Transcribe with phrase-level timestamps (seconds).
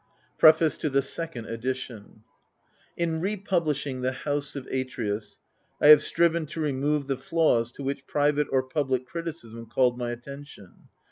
[0.39, 2.23] PREFACE TO THE SECOND EDITION
[2.97, 5.37] In republishing the House of Atreus^
[5.79, 10.09] I have striven to remove the flaws to which private or public criticism called my
[10.09, 10.87] attention.